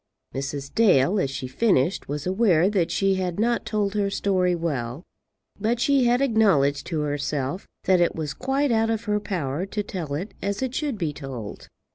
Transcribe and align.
Mrs. 0.33 0.73
Dale, 0.73 1.19
as 1.19 1.29
she 1.29 1.45
finished, 1.47 2.09
was 2.09 2.25
aware 2.25 2.71
that 2.71 2.89
she 2.89 3.13
had 3.21 3.39
not 3.39 3.67
told 3.67 3.93
her 3.93 4.09
story 4.09 4.55
well, 4.55 5.03
but 5.59 5.79
she 5.79 6.05
had 6.05 6.23
acknowledged 6.23 6.87
to 6.87 7.01
herself 7.01 7.67
that 7.83 8.01
it 8.01 8.15
was 8.15 8.33
quite 8.33 8.71
out 8.71 8.89
of 8.89 9.03
her 9.03 9.19
power 9.19 9.63
to 9.67 9.83
tell 9.83 10.15
it 10.15 10.33
as 10.41 10.63
it 10.63 10.73
should 10.73 10.97
be 10.97 11.13
told. 11.13 11.67